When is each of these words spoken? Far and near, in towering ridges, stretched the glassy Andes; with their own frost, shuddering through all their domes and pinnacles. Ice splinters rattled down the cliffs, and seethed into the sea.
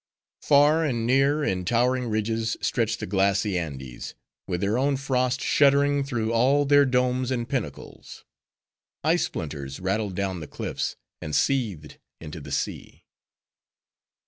Far 0.41 0.83
and 0.83 1.05
near, 1.05 1.43
in 1.43 1.63
towering 1.63 2.05
ridges, 2.07 2.57
stretched 2.59 2.99
the 3.01 3.05
glassy 3.05 3.55
Andes; 3.55 4.15
with 4.47 4.61
their 4.61 4.75
own 4.75 4.97
frost, 4.97 5.41
shuddering 5.41 6.03
through 6.03 6.33
all 6.33 6.65
their 6.65 6.85
domes 6.87 7.29
and 7.29 7.47
pinnacles. 7.47 8.25
Ice 9.03 9.25
splinters 9.25 9.79
rattled 9.79 10.15
down 10.15 10.39
the 10.39 10.47
cliffs, 10.47 10.95
and 11.21 11.35
seethed 11.35 11.99
into 12.19 12.41
the 12.41 12.51
sea. 12.51 13.03